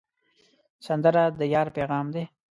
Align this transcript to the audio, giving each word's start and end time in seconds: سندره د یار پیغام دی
سندره 0.85 1.23
د 1.39 1.41
یار 1.53 1.67
پیغام 1.75 2.05
دی 2.13 2.23